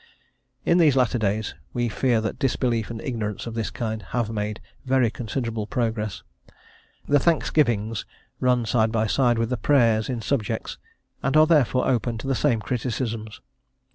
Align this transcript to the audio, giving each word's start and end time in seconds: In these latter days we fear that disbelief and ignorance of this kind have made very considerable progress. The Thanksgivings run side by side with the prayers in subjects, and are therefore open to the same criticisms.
In 0.65 0.79
these 0.79 0.95
latter 0.95 1.19
days 1.19 1.53
we 1.73 1.87
fear 1.87 2.21
that 2.21 2.39
disbelief 2.39 2.89
and 2.89 2.99
ignorance 3.01 3.45
of 3.45 3.53
this 3.53 3.69
kind 3.69 4.01
have 4.01 4.31
made 4.31 4.59
very 4.83 5.11
considerable 5.11 5.67
progress. 5.67 6.23
The 7.07 7.19
Thanksgivings 7.19 8.03
run 8.39 8.65
side 8.65 8.91
by 8.91 9.05
side 9.05 9.37
with 9.37 9.51
the 9.51 9.57
prayers 9.57 10.09
in 10.09 10.19
subjects, 10.23 10.79
and 11.21 11.37
are 11.37 11.45
therefore 11.45 11.87
open 11.87 12.17
to 12.17 12.25
the 12.27 12.33
same 12.33 12.61
criticisms. 12.61 13.41